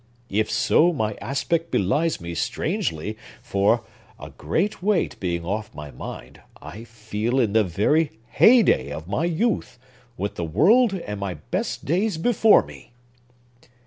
[0.31, 7.39] If so, my aspect belies me strangely; for—a great weight being off my mind—I feel
[7.39, 9.77] in the very heyday of my youth,
[10.17, 12.93] with the world and my best days before me!"